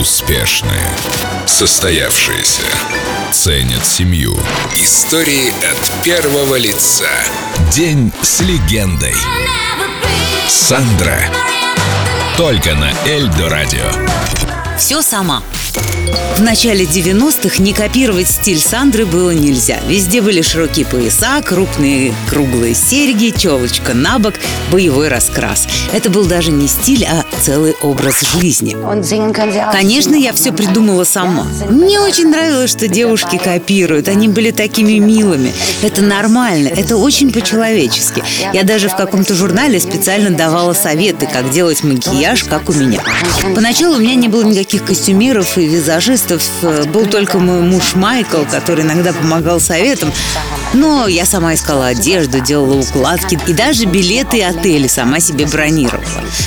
Успешные. 0.00 0.90
Состоявшиеся. 1.46 2.66
Ценят 3.30 3.86
семью. 3.86 4.36
Истории 4.74 5.50
от 5.50 6.04
первого 6.04 6.56
лица. 6.56 7.08
День 7.72 8.12
с 8.20 8.40
легендой. 8.40 9.14
Сандра. 10.48 11.30
Только 12.36 12.74
на 12.74 12.92
Эльдо 13.06 13.48
Радио. 13.48 13.88
Все 14.76 15.00
сама. 15.00 15.44
В 16.36 16.42
начале 16.42 16.84
90-х 16.84 17.62
не 17.62 17.72
копировать 17.72 18.28
стиль 18.28 18.58
Сандры 18.58 19.06
было 19.06 19.30
нельзя. 19.30 19.78
Везде 19.86 20.20
были 20.20 20.42
широкие 20.42 20.84
пояса, 20.84 21.40
крупные 21.42 22.12
круглые 22.28 22.74
серьги, 22.74 23.32
челочка 23.36 23.94
на 23.94 24.18
бок, 24.18 24.34
боевой 24.70 25.08
раскрас. 25.08 25.66
Это 25.92 26.10
был 26.10 26.26
даже 26.26 26.50
не 26.50 26.66
стиль, 26.66 27.04
а 27.04 27.24
целый 27.40 27.74
образ 27.82 28.20
жизни. 28.20 28.76
Конечно, 29.72 30.14
я 30.14 30.32
все 30.32 30.52
придумала 30.52 31.04
сама. 31.04 31.46
Мне 31.70 32.00
очень 32.00 32.30
нравилось, 32.30 32.70
что 32.70 32.88
девушки 32.88 33.38
копируют. 33.38 34.08
Они 34.08 34.28
были 34.28 34.50
такими 34.50 34.98
милыми. 34.98 35.52
Это 35.82 36.02
нормально, 36.02 36.68
это 36.68 36.96
очень 36.96 37.32
по-человечески. 37.32 38.22
Я 38.52 38.64
даже 38.64 38.88
в 38.88 38.96
каком-то 38.96 39.34
журнале 39.34 39.78
специально 39.78 40.30
давала 40.30 40.72
советы, 40.72 41.28
как 41.32 41.50
делать 41.50 41.84
макияж, 41.84 42.44
как 42.44 42.68
у 42.68 42.72
меня. 42.72 43.00
Поначалу 43.54 43.96
у 43.96 44.00
меня 44.00 44.16
не 44.16 44.28
было 44.28 44.42
никаких 44.42 44.84
костюмеров 44.84 45.56
и 45.58 45.63
визажистов. 45.66 46.42
Был 46.86 47.06
только 47.06 47.38
мой 47.38 47.60
муж 47.60 47.94
Майкл, 47.94 48.44
который 48.50 48.84
иногда 48.84 49.12
помогал 49.12 49.60
советом. 49.60 50.12
Но 50.74 51.06
я 51.06 51.24
сама 51.24 51.54
искала 51.54 51.86
одежду, 51.86 52.40
делала 52.40 52.74
укладки 52.74 53.38
и 53.46 53.52
даже 53.52 53.86
билеты 53.86 54.38
и 54.38 54.42
отели 54.42 54.88
сама 54.88 55.20
себе 55.20 55.46
бронировала. 55.46 56.04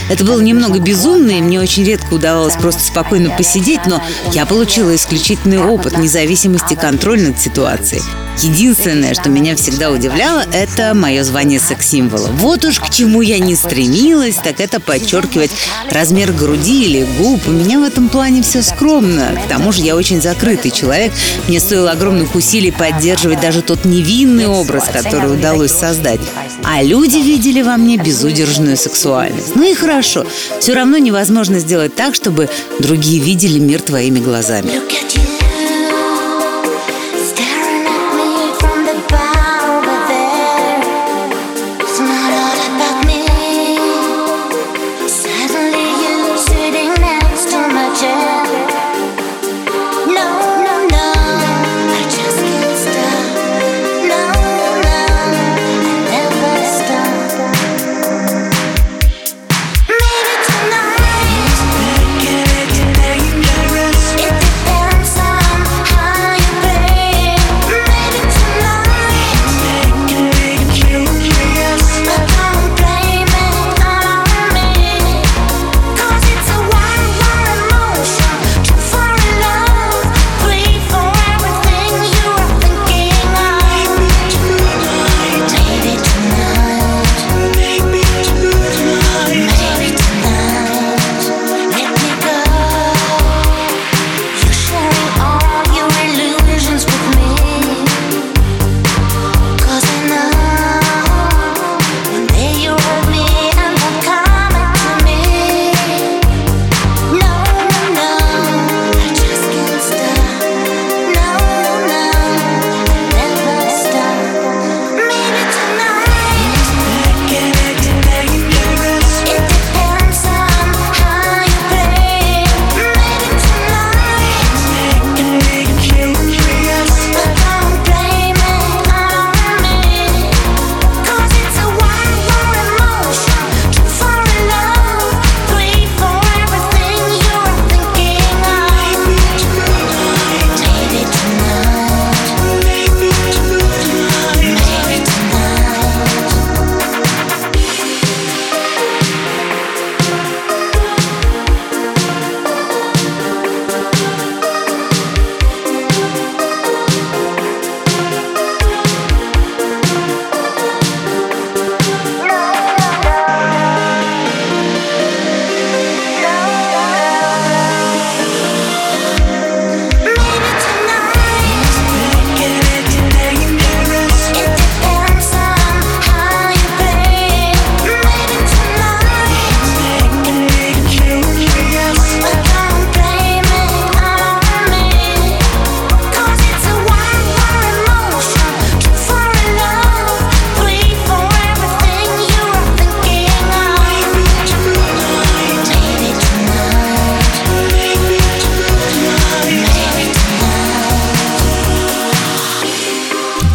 Это 0.10 0.24
было 0.24 0.42
немного 0.42 0.80
безумно, 0.80 1.32
и 1.32 1.42
мне 1.42 1.60
очень 1.60 1.86
редко 1.86 2.14
удавалось 2.14 2.56
просто 2.56 2.84
спокойно 2.84 3.30
посидеть, 3.32 3.86
но 3.88 4.04
я 4.34 4.46
получила 4.46 4.96
исключительный 4.96 5.60
опыт 5.60 5.98
независимости 5.98 6.74
и 6.74 6.78
контроль 6.78 7.22
над 7.22 7.40
ситуацией. 7.40 8.02
Единственное, 8.40 9.16
что 9.16 9.30
меня 9.30 9.56
всегда 9.56 9.90
удивляло, 9.90 10.46
это 10.52 10.94
мое 10.94 11.24
звание 11.24 11.60
секс-символа. 11.60 12.28
Вот 12.34 12.66
уж 12.66 12.80
к 12.80 12.92
чему 12.92 13.22
я 13.22 13.40
не 13.40 13.56
стремилась, 13.56 14.36
так 14.36 14.60
это 14.60 14.80
подчеркивать 14.80 15.50
размер 15.90 16.32
груди 16.34 16.86
или 16.86 17.08
губ. 17.18 17.48
У 17.48 17.52
меня 17.52 17.80
в 17.80 17.84
этом 17.84 18.10
плане 18.10 18.44
все 18.44 18.62
скромно. 18.62 19.36
К 19.44 19.50
тому 19.50 19.72
же 19.72 19.82
я 19.82 19.96
очень 19.96 20.22
закрытый 20.22 20.70
человек. 20.70 21.14
Мне 21.48 21.60
стоило 21.60 21.90
огромных 21.92 22.36
усилий 22.36 22.70
поддерживать 22.70 23.42
даже 23.42 23.64
тот 23.64 23.86
невинный 24.18 24.48
образ, 24.48 24.86
который 24.92 25.34
удалось 25.34 25.72
создать. 25.72 26.20
А 26.64 26.82
люди 26.82 27.18
видели 27.18 27.62
во 27.62 27.78
мне 27.78 27.98
безудержную 27.98 28.78
сексуальность. 28.78 29.56
Ну 29.56 29.64
и 29.64 29.74
хорошо. 29.74 30.26
Все 30.60 30.74
равно 30.74 30.98
невозможно 30.98 31.60
сделать 31.60 31.96
так, 31.96 32.16
чтобы 32.16 32.50
другие 32.80 33.22
видели 33.22 33.60
мир 33.60 33.82
твоими 33.82 34.20
глазами. 34.20 34.72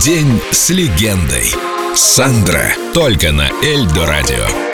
День 0.04 0.40
с 0.50 0.70
легендой. 0.70 1.54
Сандра. 1.94 2.74
Только 2.92 3.30
на 3.30 3.48
Эльдо 3.62 4.04
Радио. 4.04 4.71